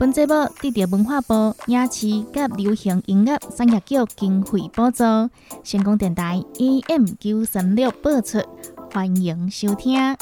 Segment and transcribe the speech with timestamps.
[0.00, 0.32] 本节目
[0.62, 2.26] 得到文化部影视及
[2.56, 5.04] 流行音乐产业局经费补助，
[5.62, 8.38] 成功电台 AM 九三六播出，
[8.90, 10.16] 欢迎收听。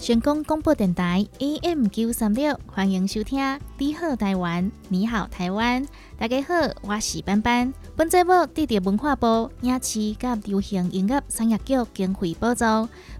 [0.00, 3.38] 成功广播电台 AM 九三六，欢迎收听。
[3.76, 4.70] 你好，台湾！
[4.88, 5.86] 你好，台湾！
[6.16, 7.70] 大家好，我是班班。
[7.96, 12.64] 本节目得到文化部影视及流行音乐产业局经费补助，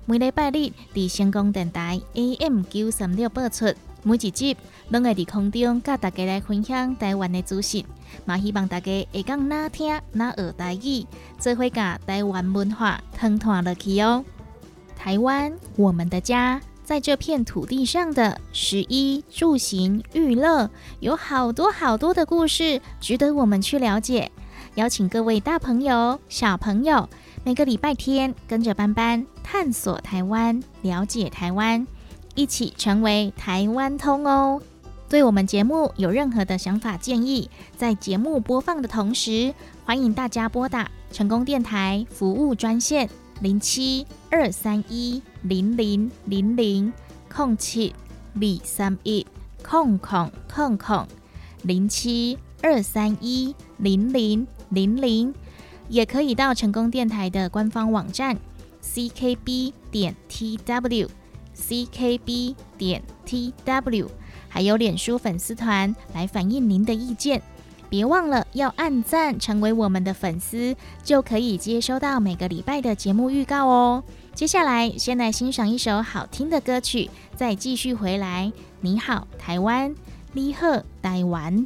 [0.05, 3.73] 每礼拜日伫成功电台 AM 九三六播出。
[4.03, 4.55] 每一集
[4.91, 7.87] 拢会伫空中甲大家来分享台湾的资讯，
[8.27, 11.07] 嘛希望大家会讲哪听哪学台语，
[11.39, 14.23] 做伙甲台湾文化通传落去哦。
[14.95, 16.61] 台湾，我们的家。
[16.85, 20.71] 在这片土地上的食衣住行娱乐，
[21.01, 24.31] 有好多好多的故事，值得我们去了解。
[24.77, 27.09] 邀请各位大朋友、小朋友，
[27.45, 31.87] 每个礼拜天跟着班班探索台湾，了解台湾，
[32.35, 34.61] 一起成为台湾通哦。
[35.09, 39.55] 对我们节目有任何的想法建议，在节目播放的同时，
[39.87, 43.09] 欢迎大家拨打成功电台服务专线。
[43.41, 46.93] 零七二三一零零零零
[47.31, 47.95] 空七
[48.35, 49.27] 二三一
[49.63, 51.07] 空空空空
[51.63, 55.35] 零七二三一零零零零，
[55.89, 58.37] 也可以到成功电台的官方网站
[58.83, 61.09] ckb 点 tw
[61.55, 64.07] ckb 点 tw，
[64.49, 67.43] 还有脸书粉丝团来反映您的意见。
[67.89, 74.03] 别忘了要按赞，成为我们的粉丝，就可以接收到每个礼拜的节目预告哦。
[74.35, 78.53] 接下来，先来欣赏一首好听的歌曲，再继续回来。
[78.81, 79.95] 你好，台湾，
[80.33, 81.65] 你好，台湾。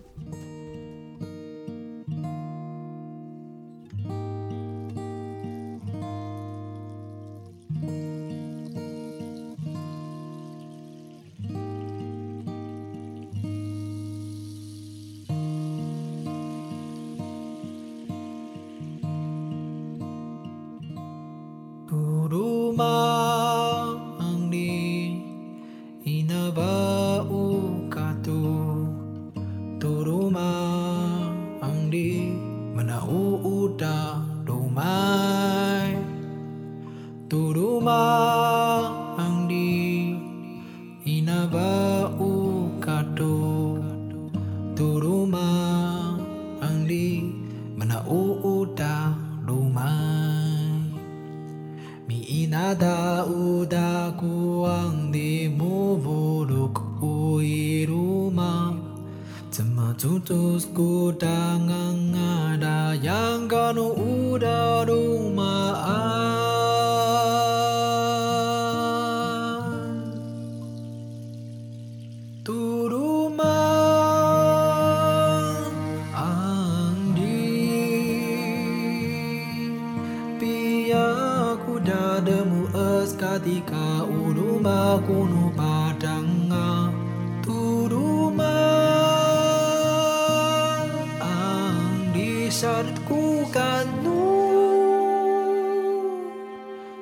[92.61, 94.21] sart Gugano,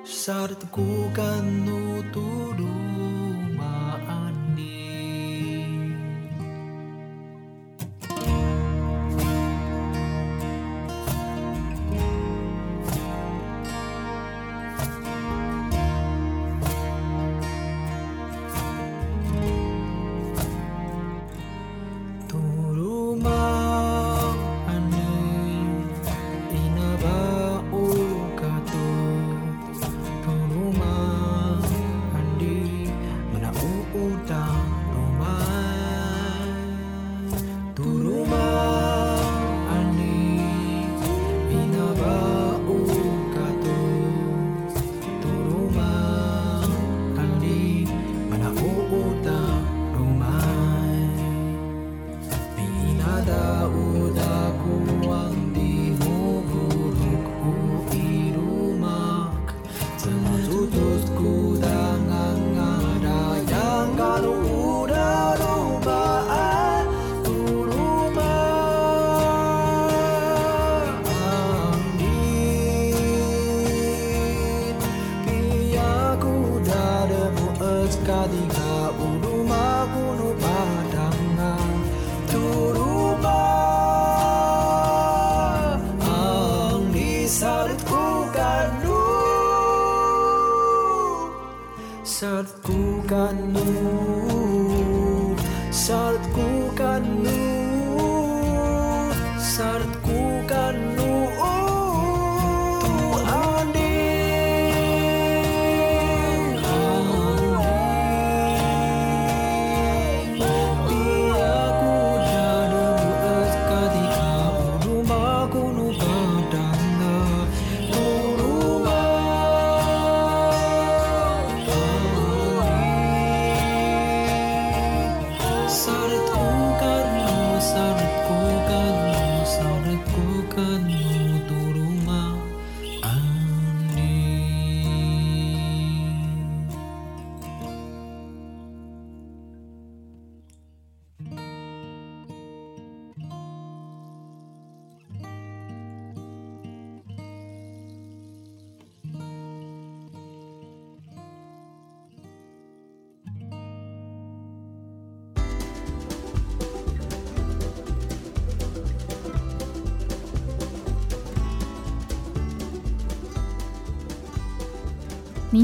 [0.04, 2.77] sart Gugano.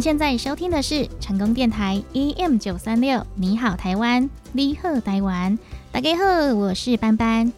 [0.04, 5.58] 现在收听的是成功电台 AM 九三六，你好台湾，你好台湾，
[5.90, 7.50] 大家好，我是班班。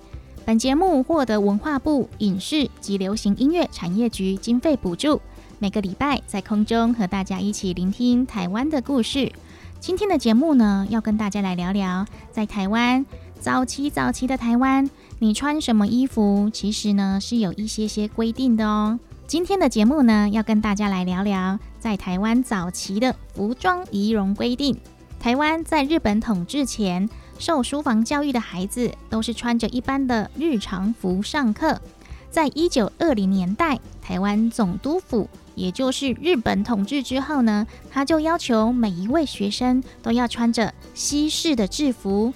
[0.44, 5.20] 本节目获得文化部影视及流行音乐产业局经费补助，
[5.58, 9.32] 每个礼拜在空中和大家一起聆听台湾的故事。
[9.80, 13.04] 今天的节目呢，要跟大家来聊聊在台湾
[13.40, 14.88] 早期早期的台湾，
[15.18, 19.00] 你穿什么衣服，其实呢是有一些些规定的哦。
[19.26, 24.76] 今天的节目呢，要跟大家来聊聊在台湾早期的服装仪容规定。
[25.20, 31.80] 台湾在日本统治前，受书房教育的孩子都是穿着一般的日常服上课。
[32.28, 42.34] 在一九二零年代，台湾总督府，也就是日本统治之后呢，他就要求每一位学生都要穿着西式的制服。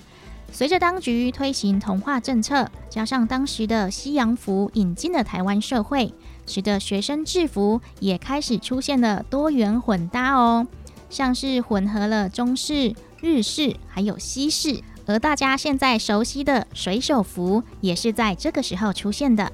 [0.52, 6.14] 随着当局推行同化政策，加上当时的西洋服引进了台湾社会。
[6.50, 10.66] 时的学生制服也开始出现了多元混搭哦，
[11.08, 19.52] 像是混合了中式、日式还有西式，而大家现在熟悉的水手服也是在这个时候出现的。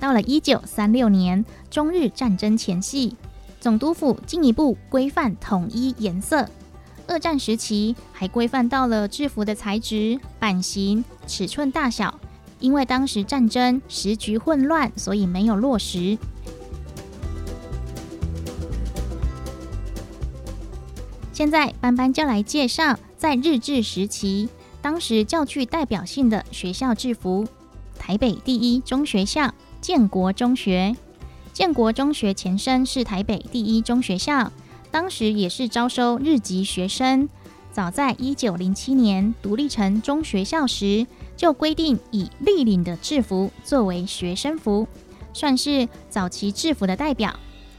[0.00, 3.16] 到了一九三六年，中日战争前夕，
[3.60, 6.48] 总督府进一步规范统一颜色。
[7.06, 12.18] 二战时期还规范到了制服的材质、版型、尺寸大小。
[12.62, 16.16] 因为当时战争时局混乱，所以没有落实。
[21.32, 24.48] 现在班班就来介绍，在日治时期，
[24.80, 27.48] 当时较具代表性的学校制服。
[27.98, 30.96] 台北第一中学校建国中学，
[31.52, 34.52] 建国中学前身是台北第一中学校，
[34.92, 37.28] 当时也是招收日籍学生。
[37.72, 41.08] 早在一九零七年独立成中学校时。
[41.42, 44.86] 就规定以立领的制服作为学生服，
[45.32, 47.34] 算是早期制服的代表。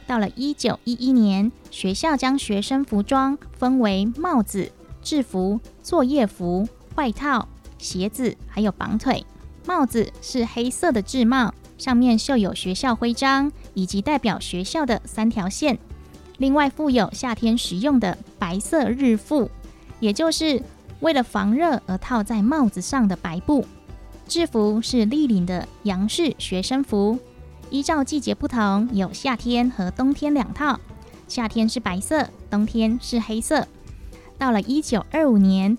[0.05, 4.69] 到了一九一一年，学校将学生服装分为帽子、
[5.01, 9.25] 制服、作业服、外套、鞋子，还有绑腿。
[9.65, 15.79] 帽子是黑色的制帽，上面绣有学校徽章以及代表学校的三条线。
[16.37, 19.49] 另外附有夏天使用的白色日服，
[20.01, 20.61] 也就是。
[21.03, 23.65] 为了防热而套在帽子上的白布
[24.25, 27.19] 制服是立领的洋式学生服，
[27.69, 30.79] 依照季节不同，有夏天和冬天两套。
[31.27, 33.67] 夏天是白色，冬天是黑色。
[34.37, 35.77] 到了一九二五年，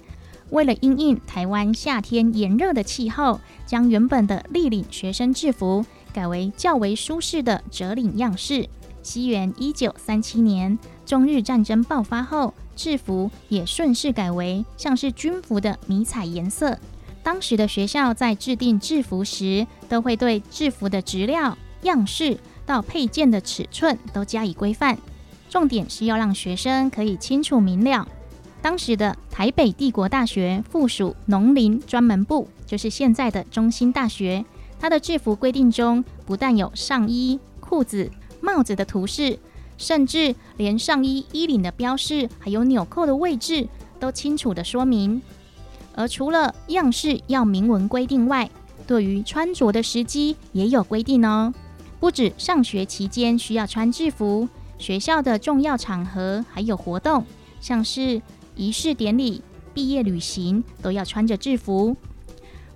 [0.51, 8.69] 为了应应台湾夏天炎热的气候，将原本的立领学生制服改为较为舒适的折领样式。
[9.05, 12.53] 西元一九三七年，中日战争爆发后。
[12.77, 16.77] 制服也顺势改为像是军服的迷彩颜色。
[17.23, 24.99] 当时的学校在制定制服时，都会对制服的质料、样式到配件的尺寸都加以规范，
[25.49, 28.09] 重点是要让学生可以清楚明了。
[28.61, 34.45] 当时的台北帝国大学附属农林专门部，就是现在的中心大学，
[34.81, 38.11] 它的制服规定中不但有上衣、裤子、
[38.45, 39.39] 帽子的图示。
[39.77, 43.67] 甚至连上衣衣领的标示，还有纽扣的位置，
[43.99, 45.21] 都清楚的说明。
[45.97, 48.49] 而除了样式要明文规定外，
[48.87, 51.53] 对于穿着的时机也有规定哦。
[51.99, 54.49] 不止上学期间需要穿制服，
[54.79, 57.27] 学校的重要场合还有活动，
[57.61, 58.23] 像是
[58.55, 61.97] 仪式典礼、毕业旅行都要穿着制服。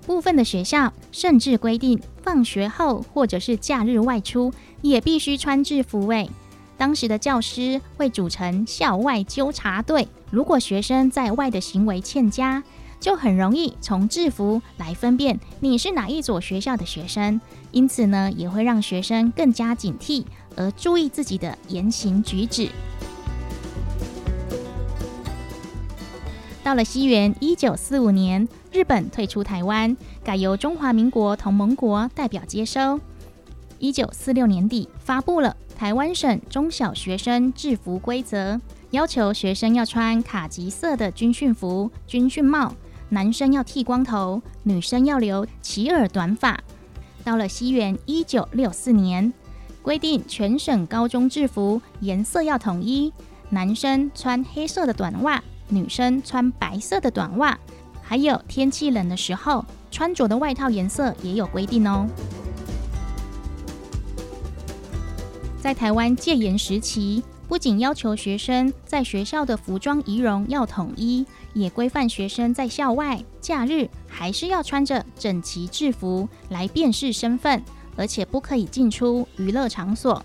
[0.04, 6.06] 部分的学校甚至规定，放学后或者是假日外出也必须穿制服。
[6.08, 6.28] 诶，
[6.76, 12.62] 当时的教师会组成校外纠察队，如果学生在外的行为欠佳，
[13.00, 17.40] 就很容易从制服来分辨你是哪一所学校的学生。
[17.72, 20.22] 因此呢，也会让学生更加警惕，
[20.54, 22.68] 而注意自己的言行举止。
[26.62, 33.00] 到了西元一九四五年，日本退出台湾，改由中华民国同盟国代表接收。
[33.78, 35.56] 一九四六年底，发布了。
[35.78, 38.60] 台湾省中小学生制服规则
[38.90, 42.74] 要求学生要穿卡其色的军训服、军训帽，
[43.10, 46.58] 男生要剃光头，女生要留齐耳短发。
[47.22, 49.32] 到了西元一九六四年，
[49.80, 53.12] 规定全省高中制服颜色要统一，
[53.50, 57.58] 男生穿黑色的短袜，女生穿白色的短袜，
[58.02, 62.06] 还有天气冷的时候穿着的外套颜色也有规定哦。
[65.60, 77.62] 在台湾戒严时期，不仅要求学生在学校的服装仪容要统一，也规范学生在校外假日还是要穿着整齐制服来辨识身份，
[77.96, 80.24] 而且不可以进出娱乐场所。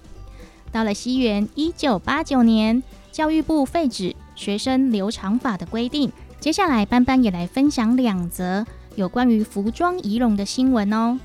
[0.71, 2.81] 到了西元一九八九年，
[3.12, 6.11] 教育部废止学生留长发的规定。
[6.39, 11.19] 接下来，班班也来分享两则有关于服装仪容的新闻哦。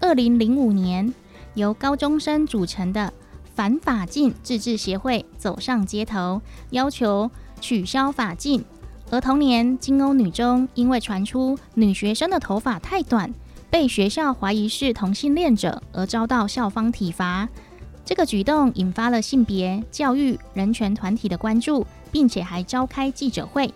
[0.00, 1.12] 二零零五年，
[1.54, 3.12] 由高中生组成的。
[3.52, 6.40] 反法禁自治协会走上街头，
[6.70, 7.30] 要求
[7.60, 8.64] 取消法禁。
[9.10, 13.34] 而同年，金欧女中因为传出女学生的头发太短，
[13.68, 17.48] 被学校怀疑是同性恋者，而遭到校方体罚。
[18.10, 23.72] 这个举动引发了性别教育人权团体的关注，并且还召开记者会。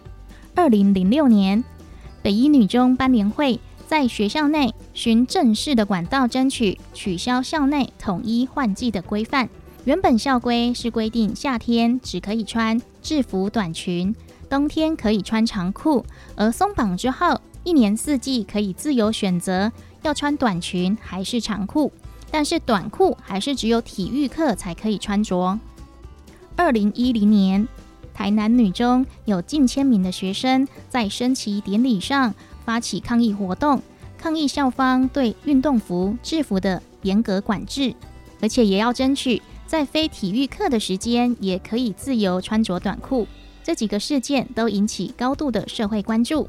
[0.56, 1.62] 二零零六年，
[2.20, 9.48] 北一女中班联会在学校内循正式的管道争取取消校内统一换季的规范。
[9.84, 14.12] 原本校规是规定夏天只可以穿制服短裙，
[14.50, 19.70] 冬天可以穿长裤，而松绑之后，一年四季可以自由选择
[20.02, 21.92] 要穿短裙还是长裤，
[22.34, 25.56] 但是短裤还是只有体育课才可以穿着。
[26.56, 27.68] 二零一零年，
[28.12, 33.80] 台南女中有近千名的学生在升旗典礼上发起抗议活动，
[34.18, 37.94] 抗议校方对运动服制服的严格管制，
[38.40, 39.40] 而且也要争取。
[39.68, 43.28] 在非体育课的时间，也可以自由穿着短裤。
[43.62, 46.48] 这几个事件都引起高度的社会关注。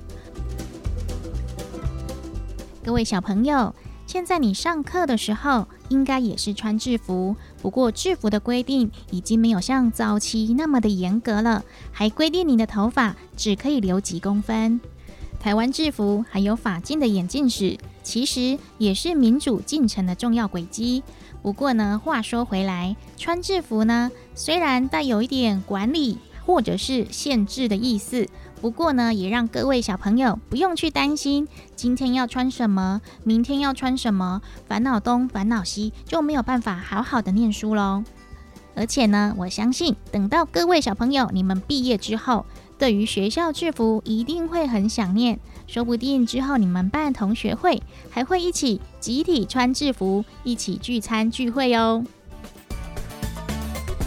[2.83, 3.75] 各位小朋友，
[4.15, 14.79] 现在你上课的时候应该也是穿制服，不过制服的规定已经没有像早期那么的严格了，还规定你的头发只可以留几公分。
[15.37, 21.03] 台湾制服还有法禁的眼镜史，其实也是民主进程的重要轨迹。
[21.41, 28.29] 不过呢，话说回来，穿制服呢，虽然带有一点管理或者是限制的意思，
[28.61, 38.03] 不过呢，也让各位小朋友不用去担心今天要穿什么，明天要穿什么，烦恼东烦恼西，就没有办法好好的念书喽。
[38.73, 42.45] 而且呢，我相信等到各位小朋友你们毕业之后，
[42.77, 45.39] 对于学校制服一定会很想念。
[45.67, 52.03] 说不定之后你们办同学会，还会一起集体穿制服，一起聚餐聚会哦。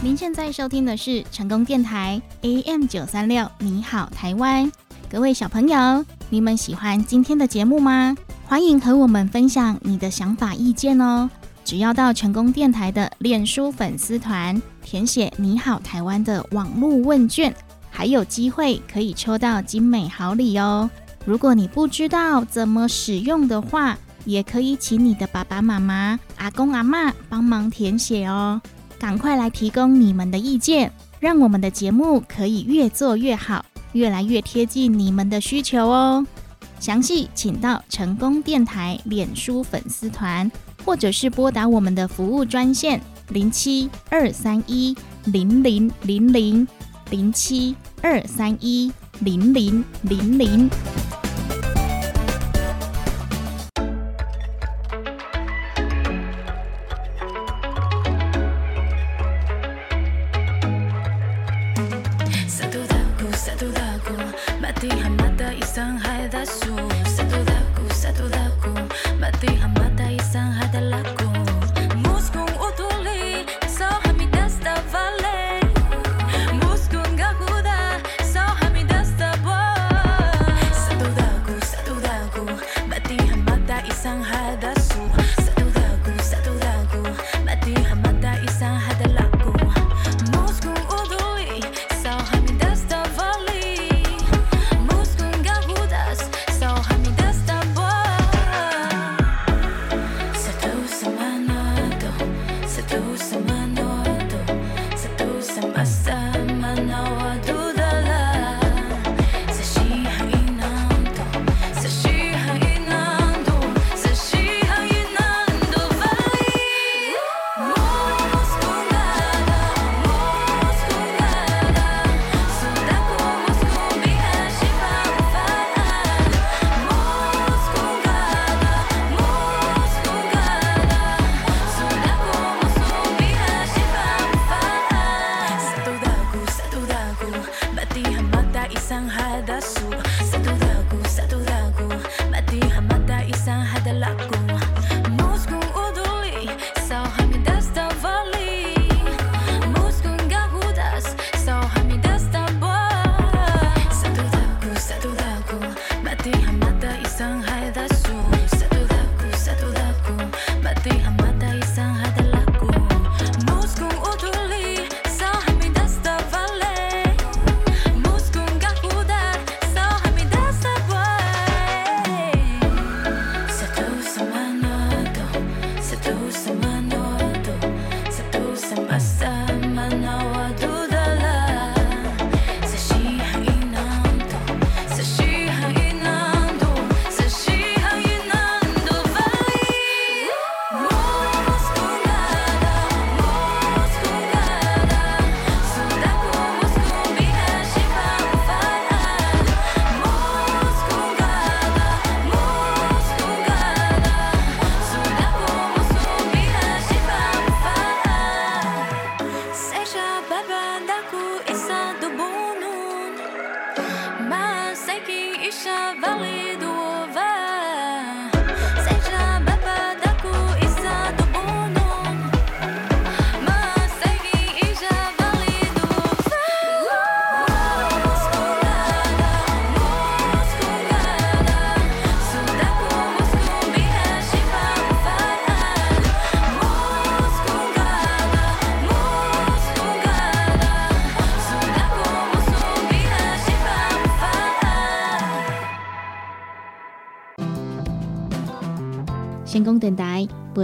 [0.01, 4.71] 您现在收听的是成功电台 AM 九三六，你好台湾，
[5.11, 8.15] 各位小朋友，你们喜欢今天的节目吗？
[8.45, 11.29] 欢迎和我们分享你的想法意见哦。
[11.65, 17.53] 只要到成功电台的脸书粉丝团填写“你好台湾”的网络问卷，
[17.91, 20.89] 还有机会可以抽到精美好礼哦。
[21.25, 28.61] 如果你不知道怎么使用的话，也可以请你的爸爸妈妈、阿公阿妈帮忙填写哦。
[28.99, 36.25] 赶快来提供你们的意见，让我们的节目可以越做越好，越来越贴近你们的需求哦。
[36.79, 40.51] 详细请到成功电台脸书粉丝团，
[40.85, 46.67] 或者是拨打我们的服务专线零七二三一零零零零
[47.09, 48.91] 零七二三一
[49.21, 50.69] 零零零零。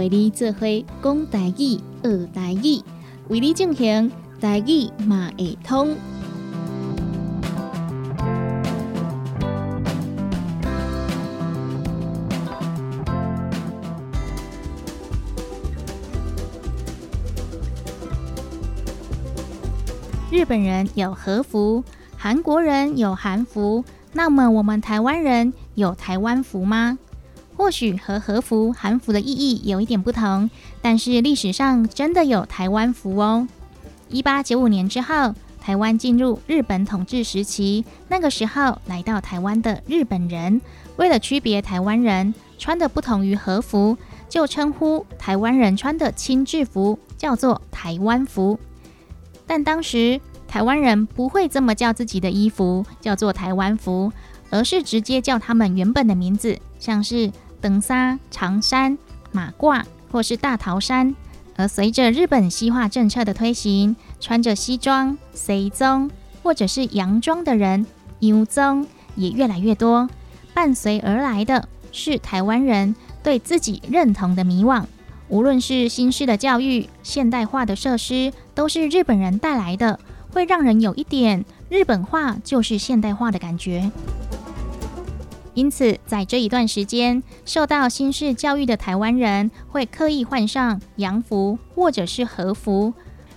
[0.06, 0.60] 为你做伙
[1.02, 2.80] 讲台语、学台语，
[3.26, 4.08] 为你进行
[4.40, 5.96] 台语马会通。
[20.30, 21.82] 日本人有和服，
[22.16, 26.96] 韩国人有韩服，那么我们台湾人有台湾服吗？
[27.56, 30.50] 或许和和服、韩服的意义有一点不同，
[30.82, 33.48] 但是历史上真的有台湾服哦。
[34.10, 40.60] 一八九五年之后，台湾进入日本统治时期，那个时候来到台湾的日本人，
[40.96, 43.96] 为了区别台湾人穿的不同于和服，
[44.28, 48.60] 就称呼台湾人穿的轻制服叫做台湾服。
[49.46, 54.12] 但当时台湾人不会这么叫自己的衣服，叫做台湾服，
[54.50, 57.32] 而是直接叫他们原本的名字，像是。
[57.66, 58.96] 登沙、长衫、
[59.32, 61.16] 马褂或是大桃衫，
[61.56, 66.08] 而随着日本西化政策的推行，穿着西装、西装
[66.44, 67.84] 或者是洋装的人，
[68.20, 70.08] 洋装也越来越多。
[70.54, 74.84] 伴随而来的是台湾人对自己认同的迷惘。
[75.28, 79.98] 无论是新式的教育、现代化的设施，都是日本人带来的，
[80.32, 83.90] 会让人有一点日本化就是现代化的感觉。
[85.56, 92.92] 因此，在这一段时间，受到新式教育的台湾人会刻意换上洋服或者是和服。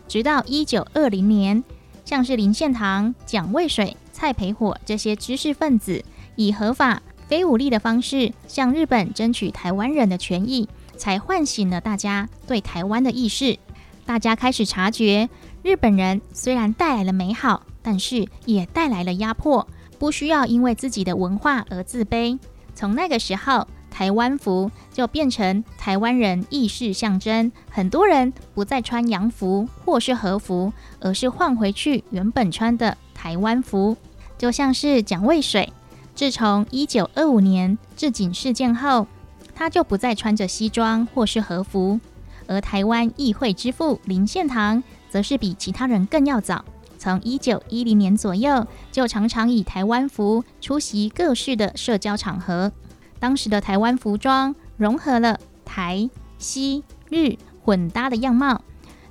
[0.05, 1.63] 直到一九二零年，
[2.03, 6.03] 像是林献堂、蒋渭水、蔡培火这些知识分子，
[6.35, 13.57] 以合法非武力的方式向日本争取台湾人的权益，才唤醒了大家对台湾的意识。
[14.05, 15.29] 大家开始察觉，
[15.63, 19.65] 日本人虽然带来了美好，但是也带来了压迫。
[19.99, 22.39] 不需要因为自己的文化而自卑。
[22.73, 27.51] 从那个时候，台湾服就变成台湾人意识象征。
[27.69, 33.97] 很多人不再穿洋服或是和服，而是换回去原本穿的台湾服。
[34.37, 35.73] 就像是蒋渭水，
[36.15, 39.05] 自从一九二五年置警事件后，
[39.53, 41.99] 他就不再穿着西装或是和服。
[42.47, 46.63] 而台湾议会之父林献堂，则是比其他人更要早。
[46.99, 52.71] 从一九一零年左右，就常常以台湾服出席各式的社交场合。
[53.19, 58.61] 当时的台湾服装融合了台、西、日混搭的样貌。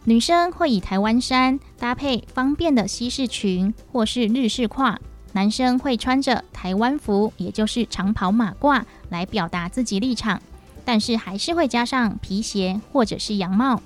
[0.04, 4.96] 女生会以台湾衫搭配方便的西式裙或是日式褂，
[5.32, 10.40] 男生会穿着台湾服，也就是长袍马褂来表达自己立场，
[10.84, 13.80] 但是还是会加上皮鞋或者是洋帽。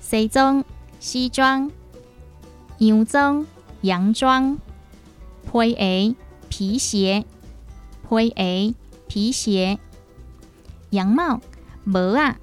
[0.00, 0.64] 西装、
[1.00, 1.70] 西装。
[2.86, 3.46] 洋装、
[3.80, 4.58] 洋装、
[5.50, 6.14] 配鞋、
[6.50, 7.24] 皮鞋、
[8.06, 8.74] 配鞋、
[9.08, 9.78] 皮鞋、
[10.90, 11.40] 洋帽、
[11.82, 12.36] 帽啊、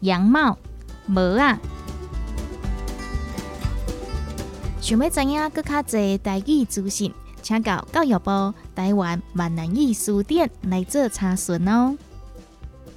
[0.00, 0.58] 洋帽、
[1.06, 1.58] 帽啊。
[4.82, 11.96] 想要知影更较侪台语资讯，请到教育部台湾闽南语书店来做查询哦。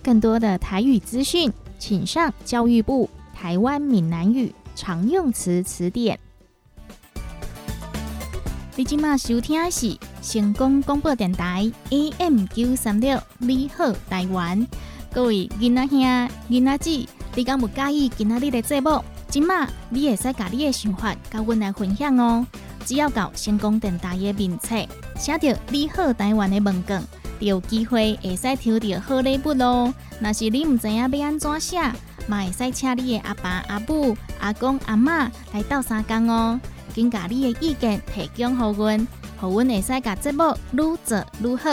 [0.03, 6.19] 更多的台语资讯，请上教育部台湾闽南语常用词词典。
[8.75, 14.67] 你今麦收听的是成功广播电台 AM 九三六，你好台湾，
[15.13, 19.03] 各位囡仔兄、囡仔姊，你敢有介意今仔日的节目？
[19.29, 22.47] 今麦你会使甲你的想法甲阮来分享哦。
[22.83, 24.75] 只要到成功电台的名册，
[25.19, 26.99] 写着“你好台湾”的文卷。
[27.39, 29.93] 有机会会使抽到好礼物咯！
[30.19, 31.79] 若是你毋知影要安怎写，
[32.25, 36.59] 嘛会使请你的阿爸、阿母、阿公、阿妈来斗相共哦，
[36.93, 39.07] 请把你的意见提供互阮，
[39.39, 41.71] 互阮会使甲节目愈做愈好。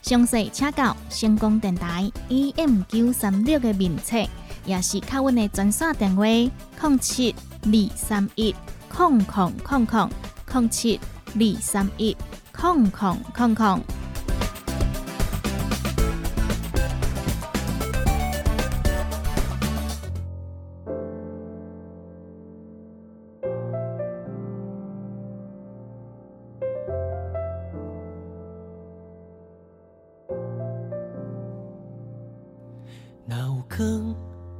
[0.00, 4.16] 详细请教成功电台 AM 九三六的名册，
[4.64, 8.54] 也是靠阮的专线电话：零七二三一
[8.98, 10.08] 零零零零
[10.52, 10.98] 零七
[11.34, 12.16] 二三一
[12.60, 12.92] 零零
[13.36, 14.01] 零零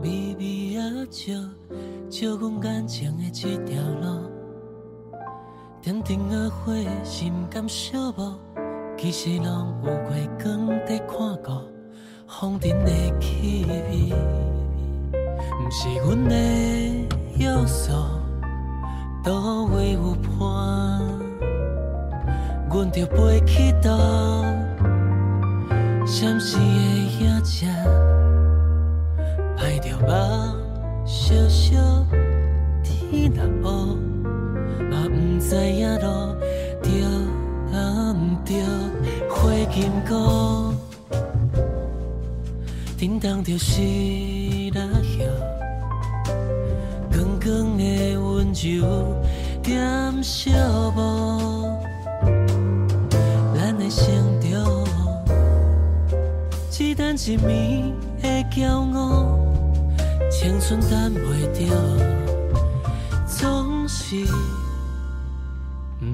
[0.03, 1.51] 空空空空。
[2.11, 4.29] 照阮眼前的这条路，
[5.81, 8.35] 点点啊花，心甘寂寞。
[8.99, 11.51] 其实拢有月光在看顾，
[12.29, 14.13] 风尘的气味，
[15.13, 16.35] 不是阮的
[17.39, 17.93] 约束。
[19.25, 21.01] 倒位有伴，
[22.71, 23.89] 阮就飞去倒。
[26.05, 26.63] 闪时的
[27.21, 27.65] 影子，
[30.03, 30.09] 目
[31.07, 31.77] 烧烧，
[32.83, 33.67] 天蓝乌
[34.91, 36.35] 啊，毋知影路，
[36.83, 36.89] 着
[37.73, 38.53] 暗着
[39.31, 40.75] 灰金戈，
[42.99, 43.81] 叮当着是
[44.75, 45.25] 蜡香，
[47.13, 49.23] 光滚的温柔，
[49.63, 49.71] 在
[50.21, 50.53] 寂
[50.97, 51.01] 寞。
[53.55, 54.85] 咱的心中
[56.71, 59.42] 只等一面的骄傲。
[60.43, 61.73] 青春等袂着，
[63.29, 64.27] 总是
[66.01, 66.05] 不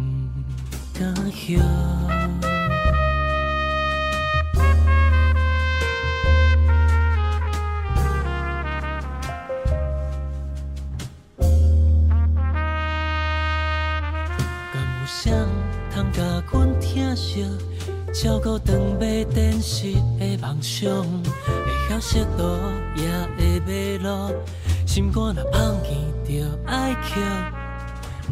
[0.93, 1.57] 敢休。
[14.75, 15.33] 敢有谁
[15.91, 17.47] 通甲阮疼惜，
[18.13, 20.87] 照顾长买电视的梦想？
[21.99, 22.43] 会晓识路，
[22.95, 24.33] 也会迷路，
[24.87, 25.89] 心肝若放弃，
[26.29, 27.19] 就爱捡。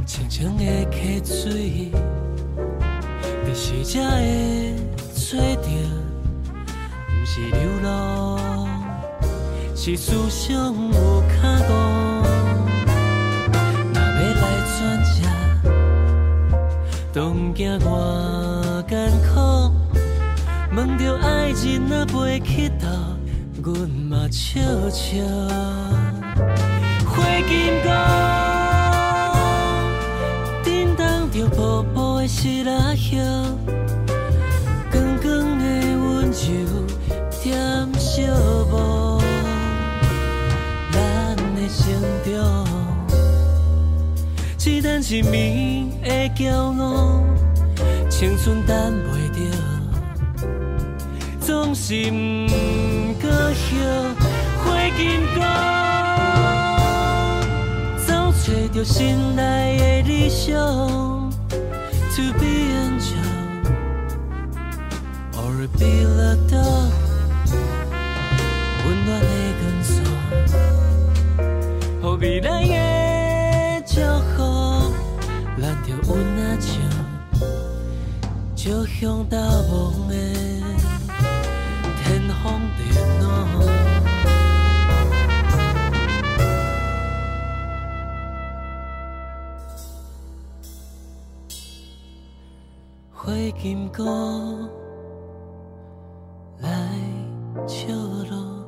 [0.07, 1.91] 清清的溪水，
[3.45, 4.77] 就是这会
[5.13, 5.69] 做着，
[7.09, 8.39] 不是流浪，
[9.75, 11.73] 是思想有卡骨。
[13.93, 14.79] 若要来转
[15.11, 15.19] 这，
[17.13, 19.73] 东行偌艰苦，
[20.77, 23.16] 问着爱人若飞去倒？
[23.67, 25.17] 阮嘛笑笑，
[27.05, 27.89] 花金菇，
[30.63, 33.21] 叮当着薄薄的湿拉叶，
[34.93, 35.65] 光光的
[35.99, 36.39] 温柔
[37.43, 37.53] 点
[37.99, 38.23] 小
[38.71, 39.21] 无，
[40.93, 41.83] 咱的成
[42.25, 42.65] 长，
[44.57, 47.21] 只等一暝的骄傲，
[48.09, 49.41] 青春等袂着，
[51.41, 52.66] 总是不。
[53.27, 53.75] 落叶
[54.63, 54.65] 花
[54.97, 55.01] 金
[55.35, 55.37] 菇，
[58.07, 58.09] 走
[58.43, 58.95] 找着心
[59.35, 59.43] 内
[59.79, 60.55] 的理想。
[62.17, 63.29] To be angel
[65.35, 66.91] or be a dog，
[68.87, 69.27] 温暖的
[69.61, 69.93] 光线，
[72.01, 73.95] 予未来的祝
[74.35, 74.37] 福，
[75.61, 76.73] 咱着温啊像，
[78.55, 80.06] 照向大梦
[93.97, 94.69] 歌。
[96.59, 96.69] 来
[97.67, 98.65] 笑路，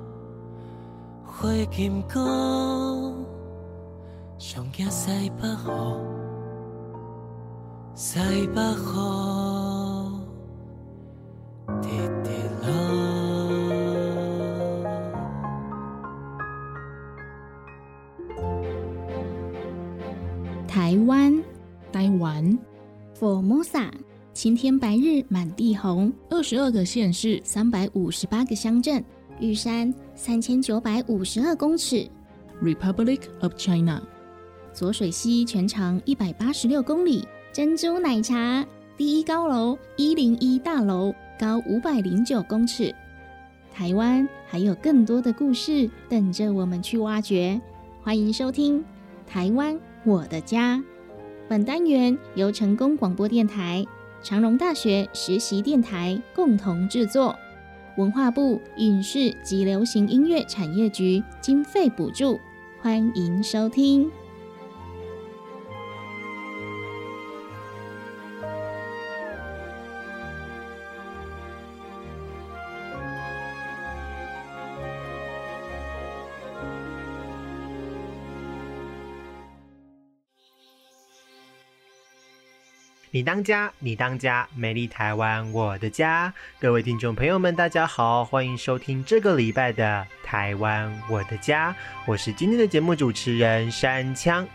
[1.26, 2.18] 花金菇
[4.38, 5.52] 上惊西北雨，
[7.94, 9.77] 西北雨。
[24.38, 29.05] 晴天白日满地红，二十二个县市，三百五十八个乡镇，
[29.40, 32.09] 玉山三千九百五十二公尺
[32.62, 34.01] ，Republic of China，
[34.72, 38.64] 左水溪全长一百八十六公里，珍珠奶茶
[38.96, 42.94] 第一高楼一零一大楼高五百零九公尺，
[43.74, 47.61] 台湾还有更多的故事等着我们去挖掘，
[48.05, 48.79] 欢迎收听
[49.27, 50.77] 《台湾我的家》。
[51.48, 53.85] 本单元由成功广播电台。
[54.20, 57.38] 长荣大学实习电台共同制作，
[57.96, 62.38] 文化部影视及流行音乐产业局经费补助，
[62.83, 64.11] 欢迎收听。
[83.10, 86.30] 你当家，你当家，美丽台湾，我的家。
[86.60, 91.72] 各位听众朋友们，大家好，欢迎收听这个礼拜的《台湾我的家》，
[92.06, 94.46] 我是今天的节目主持人山枪。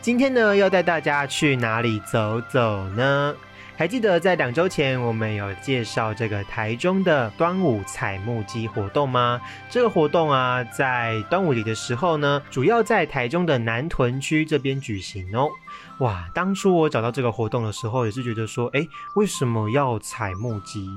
[0.00, 3.34] 今天呢，要带大家去哪里走走呢？
[3.74, 9.40] 还记得在两周前，我们有介绍这个台中的端午采木机活动吗？
[9.68, 15.50] 这个活动啊，在端午节的时候呢，主要在台中的南屯区这边举行哦。
[15.98, 20.88] 哇，当初我找到这个活动的时候，也是觉得说，哎，为什么要采木鸡？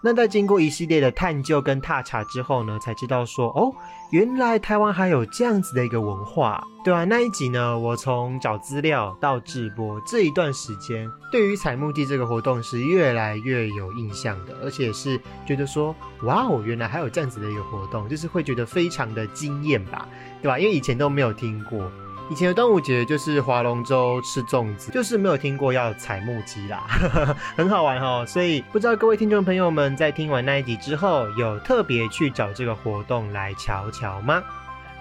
[0.00, 3.74] 那在经过一系列的探究跟踏查之后呢，才知道说，哦，
[4.10, 20.06] 原来台湾还有这样子的一个文化，对啊，那一集呢，我从找资料到直播这一段时间，对于采木地这个活动是越来越有印象的，而且是觉得说，哇哦，原来还有这样子的一个活动，就是会觉得非常的惊艳吧，
[20.40, 20.58] 对吧？
[20.58, 21.90] 因为以前都没有听过。
[22.30, 26.86] 以前的端午节就是划龙舟、吃粽子，就是没有听过要采木屐啦，
[27.54, 28.24] 很好玩哦。
[28.26, 34.42] 所以不知道各位听众朋友们在听完那一集之后，有特别去找这个活动来瞧瞧吗？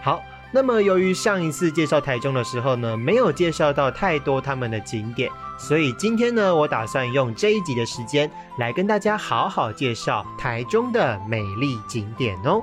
[0.01, 12.61] 好，那么由于上一次介绍台中的时候呢，没有介绍到太多他们的景点，所以今天呢，我打算用这一集的时间来跟大家好好介绍台中的美丽景点哦。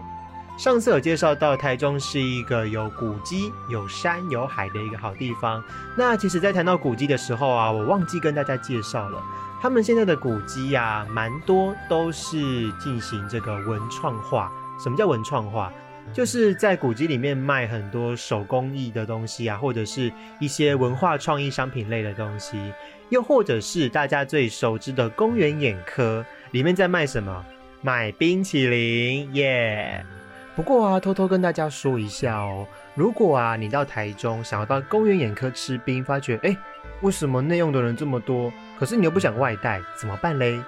[0.60, 5.64] 上次有介绍到，台中是一个有古迹、有山、有海的一个好地方。
[5.96, 9.22] 那其实，在谈到古迹的时候啊，我忘记跟大家介绍了，
[9.58, 14.52] 他们现在的古迹呀，蛮多都是进行这个文创化。
[14.78, 15.72] 什么叫文创化？
[16.12, 22.70] 就是在古迹里面卖很多手工艺的东西啊，或者是一些文化创意商品类的东西，
[23.08, 27.42] 又或者是大家最熟知的公园眼科里面在卖什么？
[27.80, 30.04] 卖冰淇淋耶！
[30.60, 36.54] 不过啊，偷偷跟大家说一下哦，如果啊你到台中想要到公园眼科吃冰，发觉哎，
[37.00, 38.52] 为什么内用的人这么多？
[38.78, 40.60] 可是你又不想外带，怎么办嘞？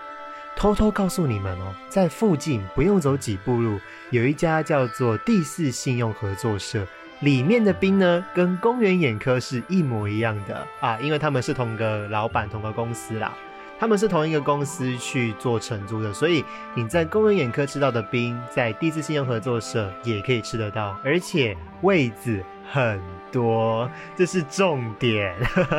[0.57, 3.79] 偷偷告诉你们哦，在附近不用走几步路，
[4.09, 6.87] 有一家叫做第四信用合作社，
[7.21, 13.35] 里面的冰呢跟公园眼科是一模一样的啊，因为他们是同个老板、同个公司啦。
[13.83, 22.41] 他们是同一个公司去做承租的，所以你在公园眼科吃到的冰，在第四信用合作社也可以吃得到，而且位子
[22.71, 23.01] 很
[23.33, 25.35] 多，这是重点。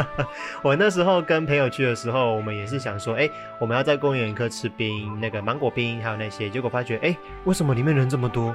[0.62, 8.54] 我那时候跟朋友去的时候，我们也是想说，哎，我们要在公园眼科吃冰，那个芒果冰还有那些，结果发觉，哎，为什么里面人这么多？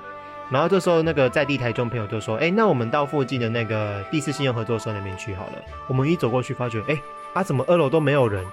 [0.51, 5.53] 然后这时候那个在地台中朋友就说，哎，那我们到附近的那个第四信用合作社那边去好了。
[5.87, 7.01] 我们一走过去，发觉，哎，
[7.33, 8.45] 啊，怎么二楼都没有人？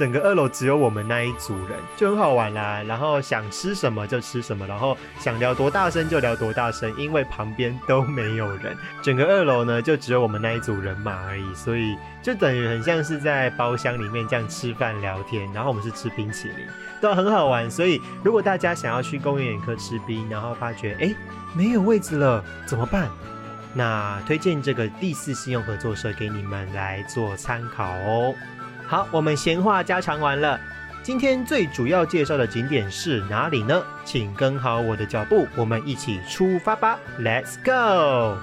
[0.00, 2.82] 整个二楼只有我们那一组人，就很好玩啦。
[2.88, 8.74] 然后想吃什么就吃什么，然后想聊多大声就聊多大声，因为旁边都没有人。
[9.02, 15.46] 整个二楼呢，就只有我们那一组人马而已，所以就等于很像是在包厢里面这样吃饭聊天。
[15.52, 16.66] 然后我们是吃冰淇淋，
[16.98, 17.70] 都很好玩。
[17.70, 21.14] 所以如果大家想要去公园眼科吃冰，然后发觉哎
[21.54, 23.10] 没有位置了怎么办？
[23.74, 28.34] 那推荐这个第四信用合作社给你们来做参考哦。
[28.90, 30.58] 好，我们闲话家常完了。
[31.00, 33.80] 今天最主要介绍的景点是哪里呢？
[34.04, 38.36] 请跟好我的脚步，我们一起出发吧！Let's go！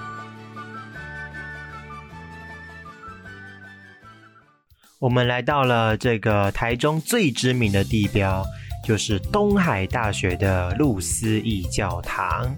[4.98, 8.42] 我们来到了这个台中最知名的地标，
[8.82, 12.56] 就是东海大学的露思义教堂。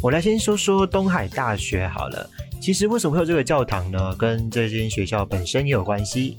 [0.00, 2.30] 我来先说说东海大学好了。
[2.60, 4.14] 其实为什么会有这个教堂呢？
[4.16, 6.36] 跟这间学校本身也有关系。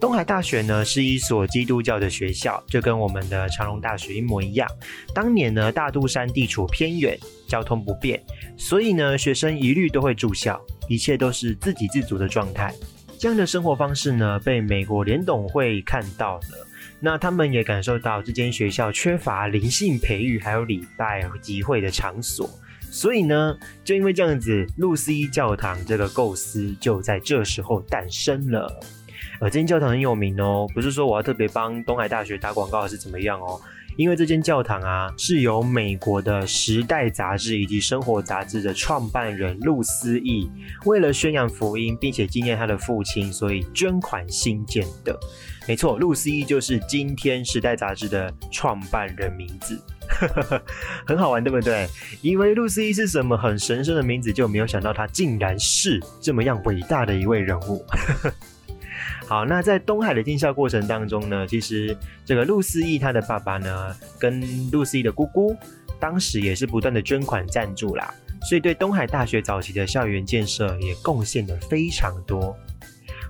[0.00, 4.66] 东海大学呢是一所基督教的学校，就跟我们的长隆大学一模一样。
[5.14, 8.22] 当年呢，大肚山地处偏远，交通不便，
[8.56, 12.74] 所以呢，学生一律都会住校，一切都是自给自足的状态。
[13.18, 16.66] 这样的生活方式呢，被美国联董会看到了。
[17.00, 22.48] 那他们也感受到这间学校缺乏灵性培育还有礼拜集会的场所，
[22.90, 28.80] 所以呢，就因为这样子，露丝一教堂这个构思就在这时候诞生了。
[29.40, 33.60] 而这间教堂很有名哦，不是说我要特别帮东海大学打广告还是怎么样哦。
[33.96, 40.50] 因为这间教堂啊，是由美国的《时代》杂志以及《生活》杂志的创办人路思义，
[40.84, 45.18] 为了宣扬福音，并且纪念他的父亲，所以捐款兴建的。
[45.66, 49.80] 没错，路思义就是今天《时代》杂志的创办人名字，
[51.06, 51.88] 很好玩，对不对？
[52.22, 57.84] 以为露思义是什么很神圣的名字，就没有想到他竟然是这么样伟大的一位人物。
[59.26, 65.56] 好，那在东海的建校过程当中呢，其实这个露思义他的爸爸呢，跟露思义的姑姑，
[65.98, 68.14] 当时也是不断的捐款赞助啦，
[68.48, 72.56] 所以对东海大学早期的校园建设也贡献的非常多。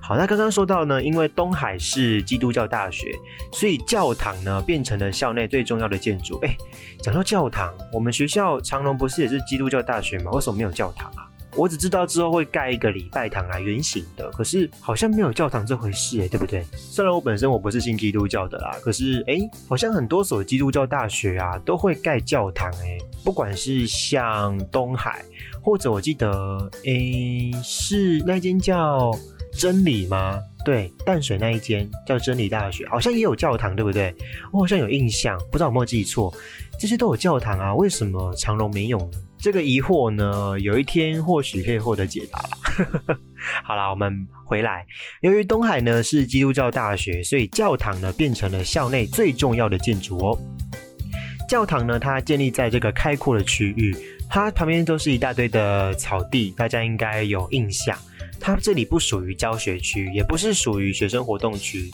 [0.07, 3.13] 好，那刚刚说到呢，因为东海是基督教大学，
[3.51, 6.39] 所以教堂呢变成了校内最重要的建筑。
[6.43, 6.55] 哎，
[7.01, 10.31] 讲到教堂，我们学校长隆不是也是基督教大学吗？
[10.31, 11.27] 为什么没有教堂啊？
[11.57, 16.63] 我只知道之后会盖一个礼拜堂啊，圆形的，可是好像没有教堂这回事哎，对不对？
[16.71, 25.21] 虽然我本身我不是信基督教的啦，可是哎，好像很多所基督教大学啊都会盖教堂哎，不管是像东海，
[25.61, 29.11] 或者我记得哎是那间叫
[29.57, 30.39] 真理吗？
[30.63, 34.13] 对，淡水那一间叫真理大学，好像也有教堂，对不对？
[34.51, 36.33] 我好像有印象，不知道有没有记错，
[36.79, 39.17] 这些都有教堂啊，为什么长隆没有呢？
[39.39, 43.17] 这个疑惑呢，有一天或许可以获得解答了。
[43.63, 44.85] 好啦，我们回来。
[45.21, 50.37] 由于东海呢是基督教大学，所以教堂呢变成了校内最重要的建筑哦。
[51.47, 53.95] 教堂呢，它建立在这个开阔的区域，
[54.29, 57.97] 它旁边都是一大堆的草地，大家应该有印象。
[58.39, 61.91] 它这里不属于教学区，也不是属于学生活动区。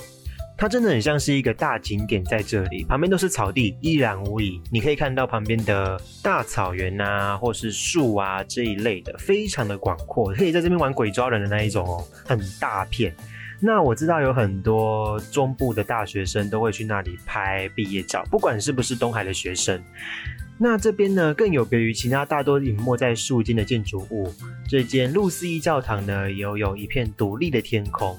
[0.55, 4.61] 它真的很像是一个大景点，在这里旁边都是草地，一览无遗。
[4.71, 13.13] 你可以看到旁边的大草原啊，或是树啊这一类的，非常的广阔，可以在这边玩鬼抓人的那一种哦，很大片。
[13.59, 19.81] 那我知道有很多中部的大学生都会去那里拍毕业照，不管是不是东海的学生。
[20.57, 24.31] 那这边呢，更有别于其他大多隐没在树间的建筑物，
[24.69, 28.17] 这间路思义教堂呢，有有一片独立的天空。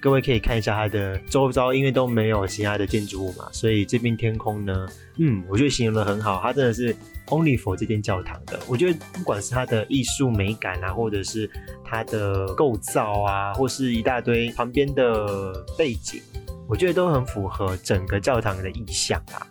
[0.00, 6.92] 各位可以看一下它的周遭，因为都没有其他的建筑物嘛，所以这边天空呢，嗯，我觉得形容的很好，它真的是
[7.26, 8.58] only for 这间教堂的。
[8.66, 11.48] 我觉得不管是它的艺术美感啊，或者是
[11.84, 16.20] 它的构造啊，或是一大堆旁边的背景，
[16.68, 19.46] 我觉得都很符合整个教堂的意象啊。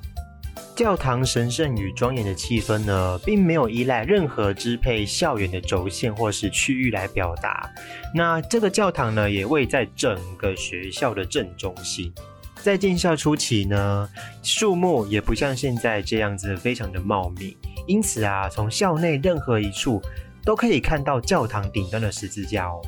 [0.82, 7.72] 教堂神圣与庄严的气氛呢，并没有依赖任何支配校园的轴线或是区域来表达。
[8.16, 12.12] 那这个教堂呢，也位在整个学校的正中心。
[12.56, 14.10] 在建校初期呢，
[14.42, 17.56] 树木也不像现在这样子非常的茂密，
[17.86, 20.02] 因此啊，从校内任何一处
[20.44, 22.82] 都可以看到教堂顶端的十字架哦。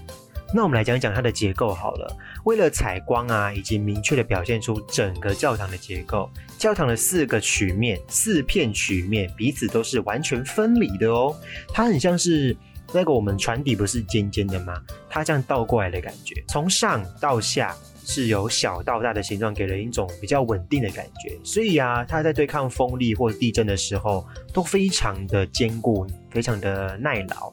[0.55, 2.15] 那我们来讲讲它的结构好了。
[2.43, 6.29] 为了采光啊，以及明确的表现出整个教堂的结构，
[6.59, 11.35] 教堂的四个曲面、四片曲面彼此都是完全分离的哦。
[11.69, 12.55] 它很像是
[12.93, 14.79] 那个我们船底不是尖尖的吗？
[15.09, 17.75] 它这样倒过来的感觉，从上到下
[18.05, 21.35] 是由小到大的形状，给人一种比较稳定的感觉。
[21.43, 27.51] 所以啊，它在对抗风力或地震的时候都非常的坚固，非常的耐劳。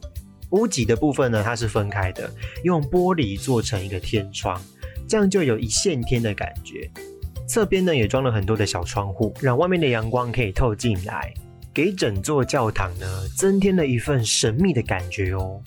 [0.50, 2.30] 屋脊的部分呢，它是分开的，
[2.64, 4.60] 用玻璃做成一个天窗，
[5.08, 6.90] 这样就有一线天的感觉。
[7.48, 11.34] 侧边呢也装了很多的小窗户，让外面的阳光可以透进来，
[11.74, 15.60] 给整座教堂呢增添了一份神秘的感觉哦。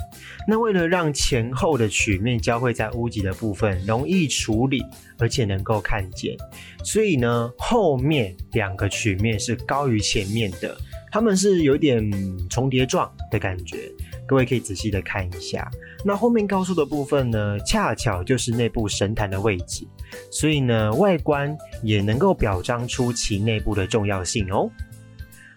[0.47, 4.81] 那为了让前后的曲面交汇在屋脊的部分容易处理，
[5.17, 6.35] 而且能够看见，
[6.83, 10.77] 所以呢后面两个曲面是高于前面的，
[11.11, 12.09] 它们是有点
[12.49, 13.89] 重叠状的感觉。
[14.27, 15.69] 各位可以仔细的看一下，
[16.03, 19.85] 那后面高速的部分呢，恰巧就是内部神坛的位置，
[20.31, 24.69] 所以呢，外观也能够表彰出其内部的重要性哦。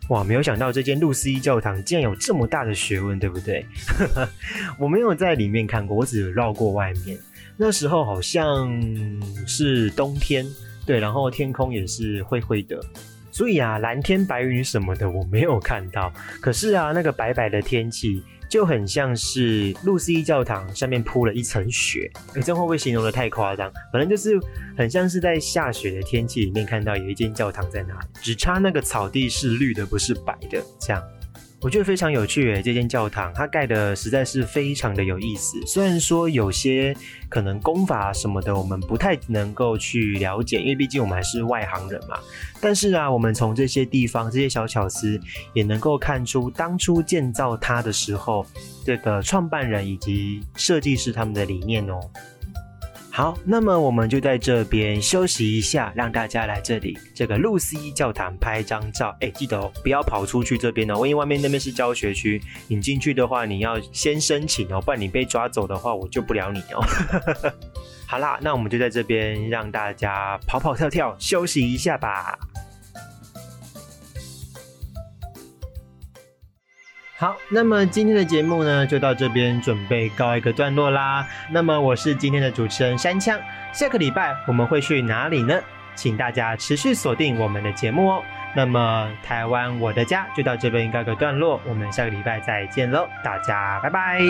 [0.08, 3.66] 哇，没有想到这间路思一教堂竟然有这么大的学问，对不对？
[4.78, 7.18] 我没有在里面看过，我只绕过外面。
[7.56, 8.70] 那时候好像
[9.46, 10.46] 是冬天，
[10.84, 12.80] 对，然后天空也是灰灰的。
[13.36, 16.10] 所以啊，蓝天白云什么的我没有看到。
[16.40, 18.22] 可是啊，那个白白的天气。
[18.48, 23.68] 就很像是路西教堂上面铺了一层雪，你，这会不会形容的太夸张？
[23.92, 24.38] 反正就是
[24.78, 31.02] 很像是在下雪的天气里面看到有一间教堂在那里，只差那个草地是绿的，不是白的，这样。
[31.62, 35.58] 我觉得非常有趣诶，这间教堂它盖的实在是非常的有意思。
[35.66, 36.94] 虽然说有些
[37.30, 42.18] 可能功法什么的我们不太能够去了解，因为毕竟我们还是外行人嘛。
[42.60, 45.18] 但是啊，我们从这些地方这些小巧思
[45.54, 48.46] 也能够看出当初建造它的时候，
[48.84, 51.98] 这个创办人以及设计师他们的理念哦。
[53.16, 59.16] 好，那么我们就在这边休息一下，让大家来这里这个露西教堂拍张照。
[59.22, 62.38] 哎，记得哦，不要跑出去这边哦，因为外面那边是教学区，
[62.68, 66.84] 你进去的话你要先申请哦，不然你被抓走的话我救不了你哦。
[68.04, 72.38] 好啦，那我们就在这边让大家跑跑跳跳休息一下吧。
[77.18, 81.26] 好，那么今天的节目呢，就到这边准备告一个段落啦。
[81.50, 83.40] 那么我是今天的主持人山枪，
[83.72, 85.58] 下个礼拜我们会去哪里呢？
[85.94, 88.22] 请大家持续锁定我们的节目哦。
[88.54, 94.20] 那么台湾我的家就到这边告个段落，我们下个礼拜再见喽，大家拜拜。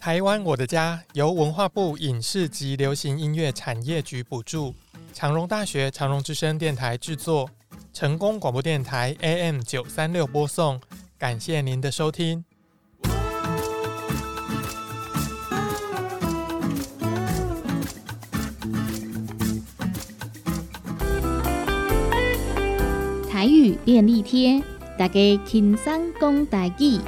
[0.00, 4.74] 台湾我的家由文化部影视及流行音乐产业局补助。
[5.12, 7.48] 长荣大学长荣之声电台制作，
[7.92, 10.80] 成功广播电台 AM 九三六播送，
[11.18, 12.44] 感谢您的收听。
[23.30, 24.62] 台语便利贴，
[24.98, 26.98] 大家轻松讲台语。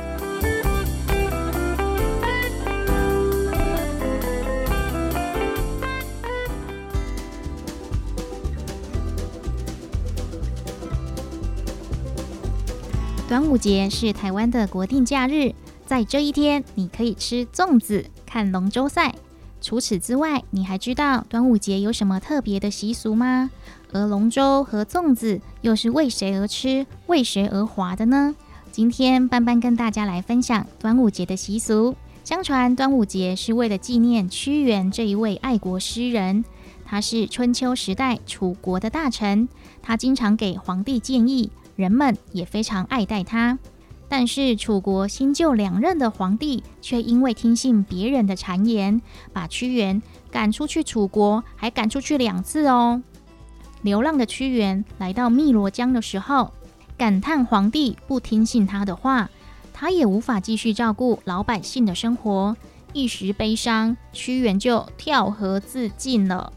[13.28, 15.54] 端午节是台湾的国定假日，
[15.84, 19.14] 在这一天，你可以吃粽子、看龙舟赛。
[19.60, 23.50] 除此之外，你还知道端午节有什么特别的习俗吗？
[23.92, 28.34] 而龙舟和粽子又是为谁而吃、为谁而划的呢？
[28.72, 31.94] 今天班班跟大家来分享端午节的习俗。
[32.24, 36.46] 相传端午节是为了纪念屈原这一位爱国诗人，
[36.86, 39.50] 他是春秋时代楚国的大臣，
[39.82, 41.50] 他经常给皇帝建议。
[41.78, 43.56] 人们也非常爱戴他，
[44.08, 49.00] 但是楚国新旧两任的皇帝却因为听信别人的谗言，
[49.32, 53.00] 把屈原赶出去楚国，还赶出去两次哦。
[53.82, 56.52] 流浪的屈原来到汨罗江的时候，
[56.96, 59.30] 感叹皇帝不听信他的话，
[59.72, 62.56] 他也无法继续照顾老百姓的生活，
[62.92, 66.52] 一时悲伤，屈原就跳河自尽了。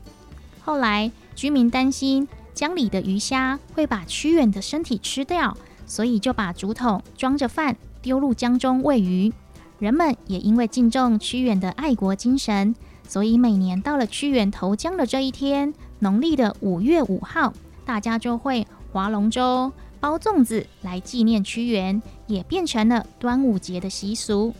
[0.63, 2.27] 后来居民担心。
[2.53, 9.31] 江里的鱼虾会把屈原的身体吃掉，所以就把竹筒装着饭丢入江中喂鱼。
[9.79, 12.75] 人们也因为敬重屈原的爱国精神，
[13.07, 24.53] 所以每年到了屈原投江的这一天，农历的五月五号，大家就会划龙舟、包粽子来纪念屈原，也变成了端午节的习俗。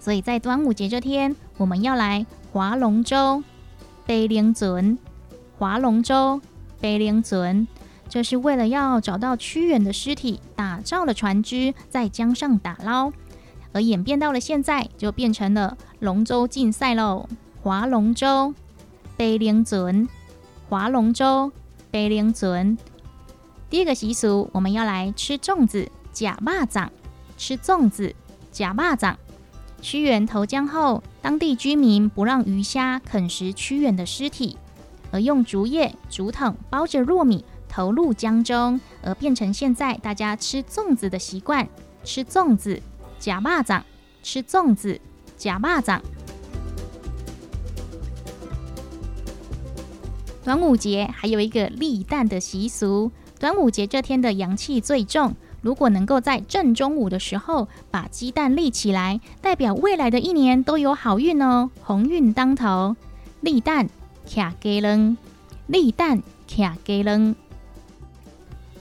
[0.00, 3.42] 所以在端午节这天，我们要来划龙舟、
[4.06, 4.98] 背灵尊、
[5.56, 6.40] 划龙舟。
[6.80, 7.66] 碑灵尊，
[8.08, 13.12] 这是为了要找到屈原的尸体，打造了船只在江上打捞，
[13.72, 17.28] 而演变到了现在，就变成了龙舟竞赛喽。
[17.62, 18.54] 划龙舟，
[19.16, 20.08] 碑灵尊，
[20.68, 21.52] 划龙舟，
[21.90, 22.78] 碑灵尊。
[23.68, 26.88] 第二个习俗，我们要来吃粽子，假蚂蚱，
[27.36, 28.14] 吃粽子，
[28.50, 29.16] 假蚂蚱。
[29.82, 34.56] 屈原投江后，当地居民不让鱼虾啃食屈原的尸体。
[35.10, 41.68] 而用竹叶、竹筒包着糯米投入江中，而变成现在大家吃粽子的习惯。
[42.04, 42.80] 吃粽子，
[43.18, 43.82] 假蚂蚱；
[44.22, 45.00] 吃粽子，
[45.36, 46.00] 假蚂蚱。
[50.44, 53.10] 端午节还有一个立蛋的习俗。
[53.38, 62.96] 端午节这天的阳气最重，如果能够在正中午的时候把鸡蛋立起来，代表未来的一年都有好运哦，鸿运当头。
[63.42, 63.88] 立蛋。
[64.28, 65.16] 卡给扔，
[65.66, 67.34] 立蛋卡给扔。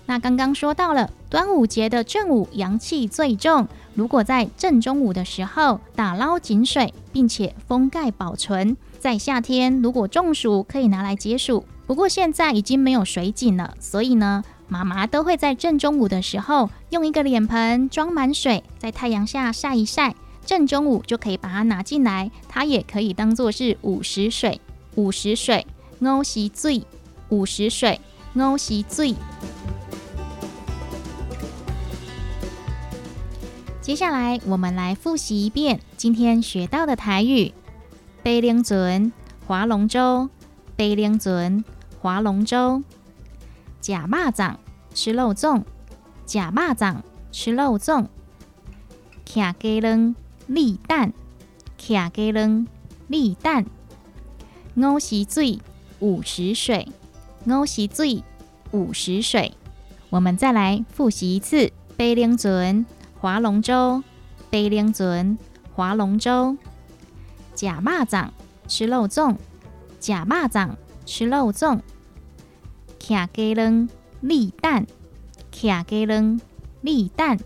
[0.05, 11.65] 那刚刚说到了端午节的正午阳气最重，如果在正中午的时候打捞井水，并且封盖保存，在夏天如果中暑可以拿来解暑。
[11.85, 24.61] 不过现在已经没有水井了，所以呢，妈妈都会在正中午的时候用一个脸盆装满水，在太阳下晒一晒，正中午就可以把它拿进来，它也可以当做是午时水。
[24.97, 25.67] 午时水，
[25.99, 26.83] 午时水，
[27.29, 28.01] 午时水，
[28.33, 29.13] 午时水。
[33.79, 37.53] 接下来，我们来复习一遍今天学到的台语：
[38.23, 39.13] 北灵尊
[39.45, 40.29] 划龙舟，
[40.75, 41.63] 北灵尊
[42.01, 42.19] 划。
[42.19, 42.81] 龙舟。
[43.79, 44.55] 假蚂蚱
[44.95, 45.61] 吃肉粽，
[46.25, 46.95] 假蚂蚱
[47.31, 48.07] 吃肉粽。
[49.27, 50.15] 徛鸡卵
[50.47, 51.13] 立蛋，
[51.79, 52.67] 徛鸡卵
[53.07, 53.63] 立蛋。
[54.79, 55.59] 五时水，
[56.01, 56.87] 五时水，
[57.47, 58.23] 五时水，
[58.69, 59.51] 五时水。
[60.11, 62.85] 我们再来复习一次：北岭船
[63.19, 64.03] 划龙舟，
[64.51, 65.35] 北岭船
[65.73, 66.55] 划龙舟。
[67.55, 68.29] 假蚂蚱
[68.67, 69.37] 吃肉粽，
[69.99, 70.69] 假蚂蚱
[71.07, 71.79] 吃肉粽。
[72.99, 73.89] 徛鸡卵
[74.21, 74.85] 立蛋，
[75.51, 76.39] 徛鸡卵
[76.81, 77.39] 立蛋。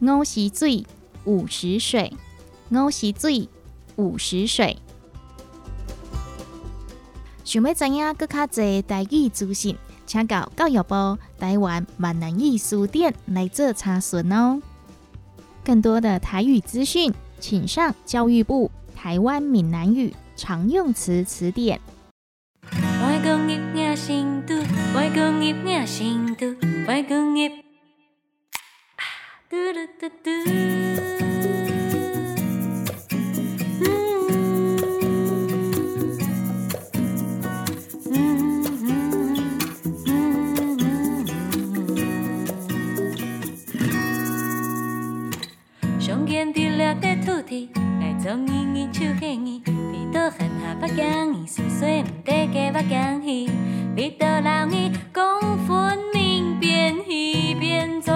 [0.00, 0.84] 五时水，
[1.24, 2.12] 五时水，
[2.70, 3.48] 五时水，
[3.96, 4.76] 五时水。
[7.48, 9.74] 想要知影更较侪台语资讯，
[10.04, 14.60] 请到教育部台湾闽南语书店来做查询哦。
[15.64, 21.80] 更多的台语资讯，请上教育部台湾闽南语常用词词典。
[22.70, 24.54] 外公业领新都，
[24.94, 26.54] 外公业领新都，
[26.86, 27.48] 外公业。
[29.48, 31.27] 嘟嘟嘟嘟。
[47.28, 47.68] 土地，
[48.00, 49.60] 爱种圆圆手黑圆，
[49.92, 53.50] 鼻倒含下巴姜圆，水水唔得个巴姜鱼，
[53.94, 58.14] 鼻倒老圆，讲分明变鱼变种，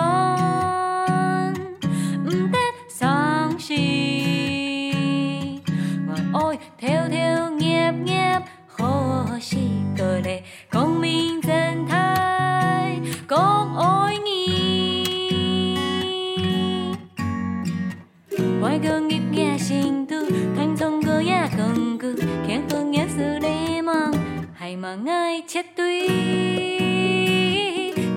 [24.72, 26.08] 还望爱切对，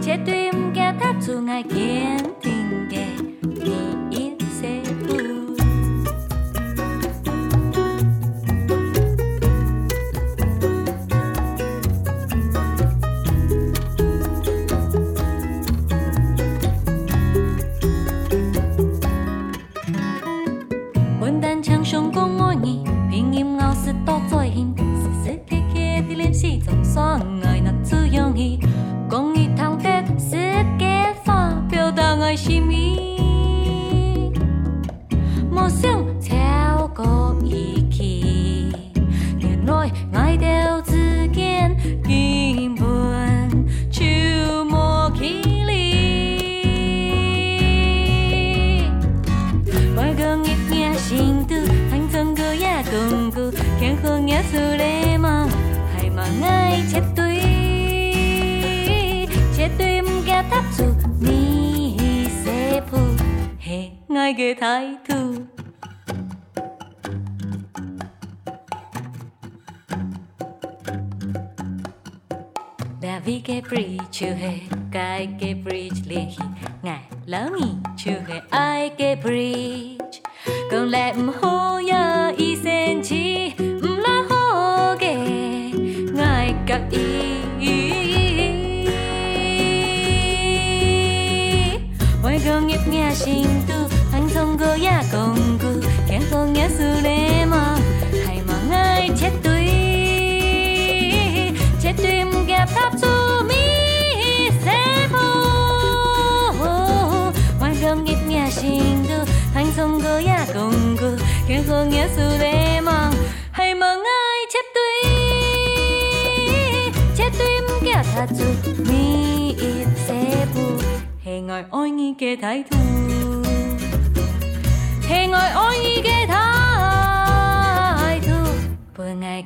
[0.02, 2.96] 切对唔惊他出爱坚定的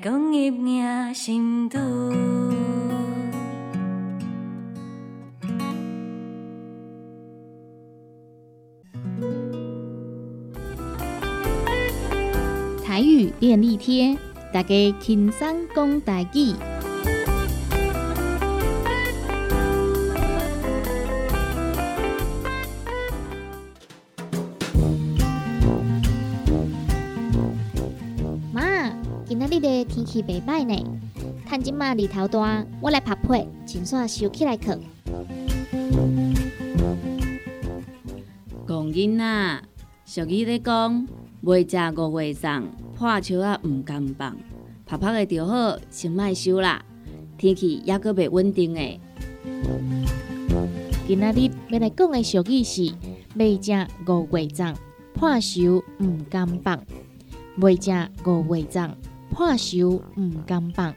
[0.01, 1.77] 讲一领心肚。
[12.81, 14.17] 台语便利贴，
[14.53, 14.69] 大家
[15.01, 16.53] 轻松讲台语。
[30.19, 30.99] 气袂歹呢，
[31.47, 34.67] 趁即马日头大，我来拍被，请煞收起来去。
[38.67, 39.61] 讲囡仔，
[40.05, 41.07] 俗语咧讲，
[41.41, 42.63] 未食五月粽，
[42.95, 44.35] 破树啊毋甘放，
[44.85, 46.83] 拍拍的就好，先莫收啦。
[47.37, 48.99] 天气也阁袂稳定诶。
[51.07, 52.93] 今仔日要来讲的俗语是：
[53.35, 53.71] 未食
[54.05, 54.75] 五月粽，
[55.13, 56.83] 破手毋甘放。
[57.57, 57.91] 未食
[58.25, 58.91] 五月粽，
[59.29, 60.93] 破手毋甘放。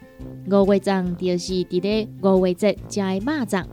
[0.47, 3.64] 五月粽就是伫咧五月节食的肉粽，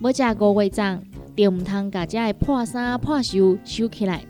[0.00, 1.00] 要食五月粽，
[1.36, 4.24] 就毋通甲遮的破衫破手收起来。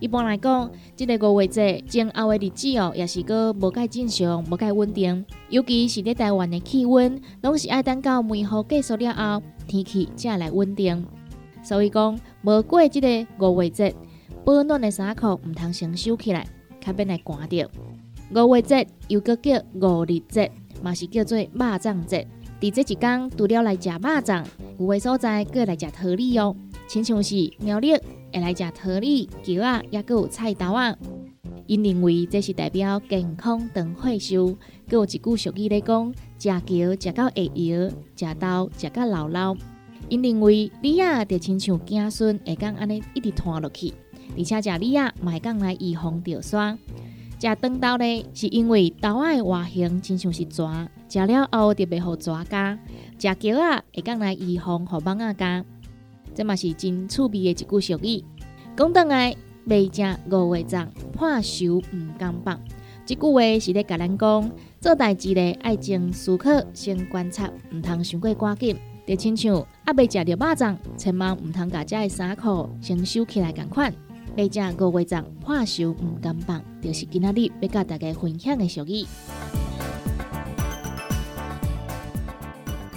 [0.00, 5.24] 一般来讲，即个五月节前后的日子哦，也是个无介正常、无介稳定。
[5.48, 11.04] 尤其是咧台湾的气温，拢是爱等到梅雨结束了后，天气才来稳定。
[11.62, 13.94] 所以讲，无过即个五月节，
[14.44, 16.46] 保暖的衫裤毋通先收起来，
[16.80, 17.68] 较免来寒着。
[18.30, 20.52] 五月节又搁叫五日节，
[20.82, 22.28] 嘛是叫做肉粽节。
[22.60, 24.44] 伫这一天，除了来食肉粽，
[24.78, 26.54] 有的所在搁来食桃李哦，
[26.86, 27.94] 亲像是苗栗。
[28.30, 30.94] 会来食桃李、桥啊，也阁有菜刀啊。
[31.66, 34.58] 因认为这是代表健康、长岁数。
[34.86, 39.56] 阁有一句俗语咧讲：食桥食到会摇，食刀食到老老。
[40.10, 43.94] 因认为李啊，就亲像子孙会讲安尼一直拖落去，
[44.36, 46.78] 而且食李啊，嘛会讲来预防着霜。
[47.40, 50.68] 食长刀呢，是因为刀仔的外形亲像是蛇，
[51.08, 52.78] 食了后就袂互蛇咬。
[53.16, 55.64] 食桥啊，会讲来预防互蠓仔咬。
[56.34, 58.24] 这嘛是真趣味的一句俗语。
[58.76, 59.36] 讲倒来，
[59.66, 62.60] 未食五月粽，破手毋甘放。
[63.06, 68.76] 这句话是咧甲咱讲，做代志咧爱先思考，先观察，毋通伤过赶紧。
[69.06, 73.94] 就亲像还未食着肉粽，千万毋通甲遮的衫裤先收起来共款。
[74.38, 79.04] 未食五月粽，破手毋甘放，就是今仔日要甲大家分享的俗语。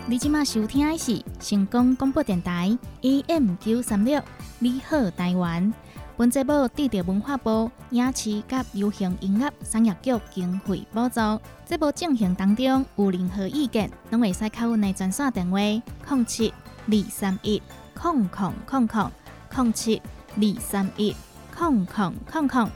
[0.05, 4.21] 你即马收听的是成功广播电台 AM 九三六，
[4.59, 5.73] 你好台湾。
[6.15, 11.19] 本节目得到文化部影视及流行音乐产业局经费补助。
[11.65, 16.53] 节目进行当中有任何意见，拢会使靠阮的专线电话：零七
[16.85, 17.59] 二三一
[17.95, 19.11] 空空空空
[19.55, 19.99] 零七
[20.35, 21.15] 二三一
[21.61, 22.67] 空空空空。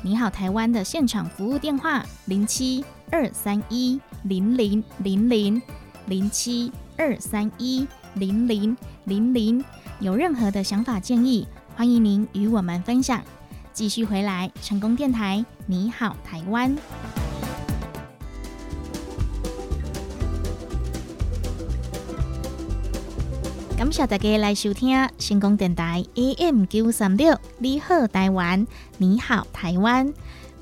[0.00, 5.60] 你好，台湾的现场服务电话：零七二三一零零零零。
[6.06, 7.84] 零七二三一
[8.14, 8.76] 零零
[9.06, 9.64] 零零，
[9.98, 13.20] 有任何的想法建议，欢迎您与我们分享。
[13.72, 16.76] 继续回来，成功电台，你好，台湾。
[23.78, 28.66] 感谢大家来收听成功电台 AM 九三六，你好，台湾，
[28.96, 30.12] 你好，台湾。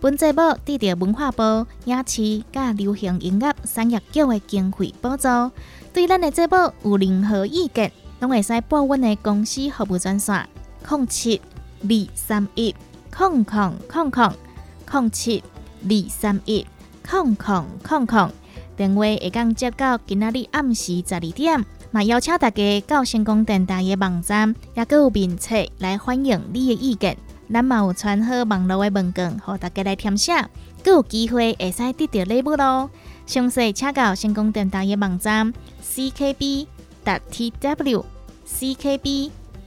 [0.02, 5.28] 本节目得到文化部影视甲流行音乐产业局的经费补助。
[5.94, 7.90] 对咱的节目有任何意见，
[8.20, 10.46] 拢会使拨阮的公司服务专线：
[10.86, 11.40] 零七
[11.84, 12.74] 二三一
[13.10, 14.30] 空空空空
[14.92, 15.42] 零七
[15.84, 16.66] 二三一
[17.02, 18.30] 空空空空。
[18.76, 27.16] 电话会讲接到今仔日暗时十二点，嘛邀请大家到成功电台的网站，也搁有面册来欢迎你的意见。
[27.50, 30.32] 咱嘛有传好网络的文件，互大家来填写，
[30.84, 32.90] 更有机会会使得到礼物咯。
[33.24, 36.66] 详细请到成功电台的网站 ckb.tw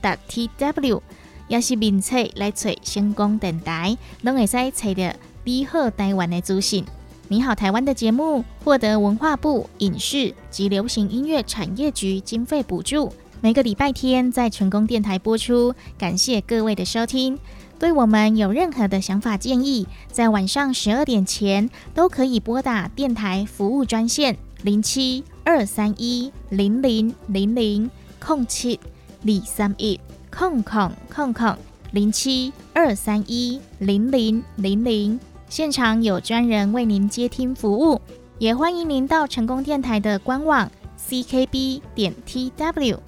[0.02, 1.02] ckb.tw，
[1.48, 5.14] 也是面册来找成功电台，拢会使找到
[5.46, 6.86] 你好台湾的资讯。
[7.32, 15.76] 你好台湾的节目获得文化部影视及流行音乐产业局经费补助，每个礼拜天在成功电台播出。
[15.96, 17.38] 感谢各位的收听。
[17.78, 28.80] 对我们有任何的想法建议，在晚上十二点前都可以拨打电台服务专线零七二三一零零零零空七
[29.22, 30.00] 李三一
[30.32, 31.56] 空空空空
[31.92, 35.20] 零七二三一零零零零，
[35.50, 38.00] 现场有专人为您接听服务，
[38.38, 40.72] 也欢迎您到成功电台的官网
[41.10, 43.00] ckb 点 tw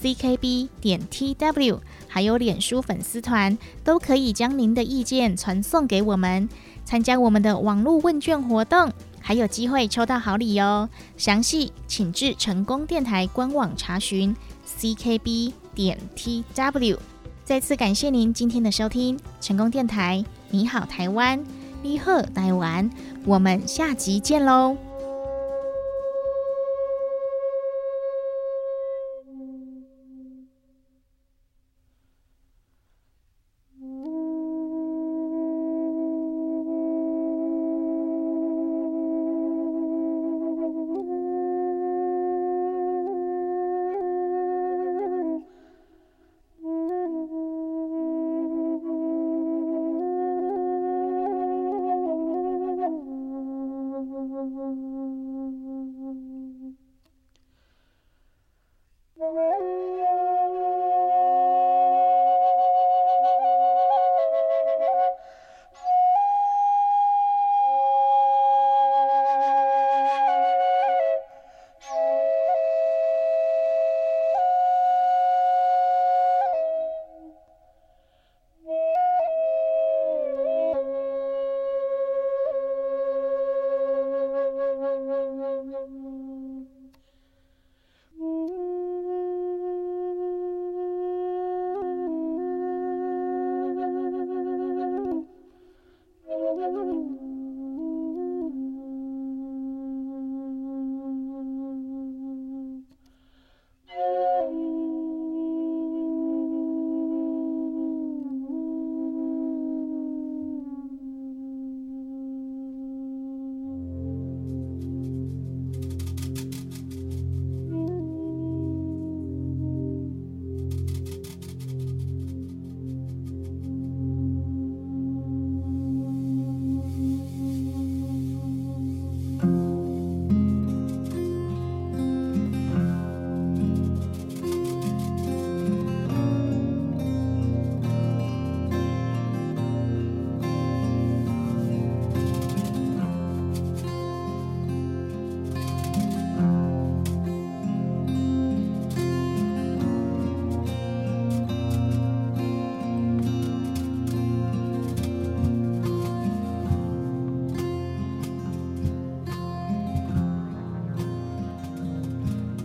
[0.00, 1.78] ckb 点 tw。
[2.08, 6.48] 还有脸书粉丝团，都可以将您的意见传送给我们，
[6.82, 8.90] 参加我们的网络问卷活动，
[9.20, 10.88] 还有机会抽到好礼哦。
[11.18, 14.34] 详细请至成功电台官网查询
[14.80, 16.96] ，ckb 点 tw。
[17.44, 21.42] 再次感谢您今天的收听，成功电台，你好台湾，
[21.82, 22.88] 你好台湾，
[23.24, 24.76] 我们下集见喽。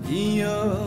[0.09, 0.86] in your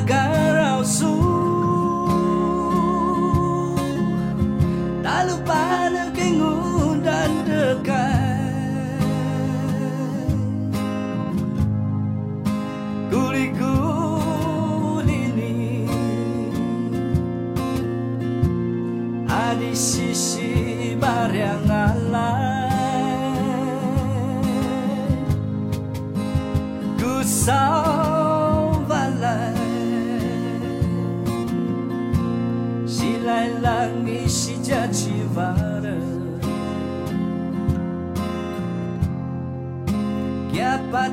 [0.00, 0.29] agar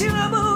[0.00, 0.49] Chưa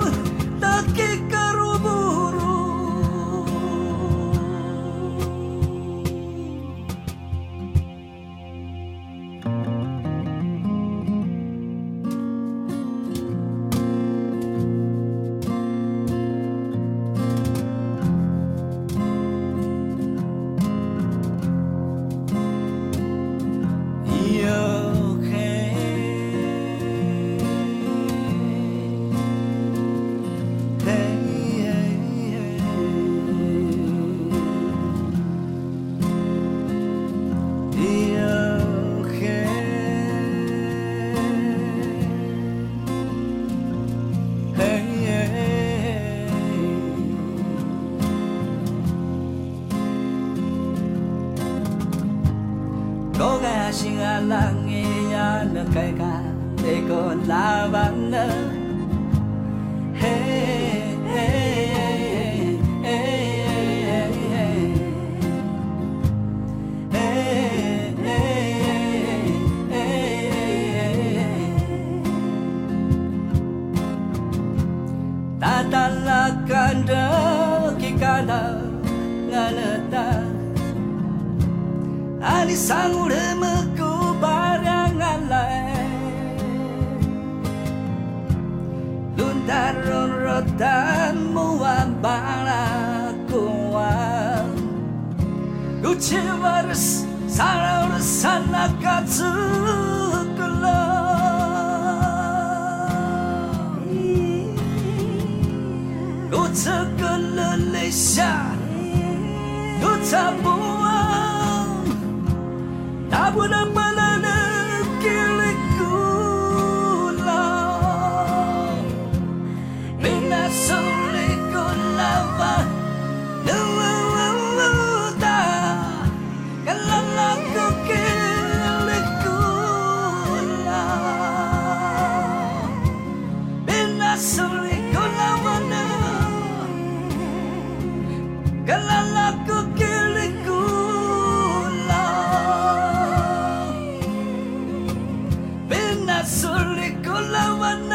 [146.45, 147.17] sulit ku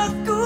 [0.06, 0.39] aku